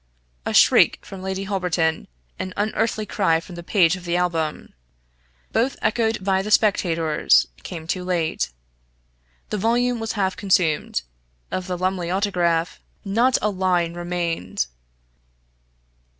[0.47, 2.07] A shriek from Lady Holberton
[2.39, 4.73] an unearthly cry from the page of the Album
[5.51, 8.49] both echoed by the spectators, came too late.
[9.51, 11.03] The volume was half consumed.
[11.51, 14.65] Of the Lumley Autograph not a line remained!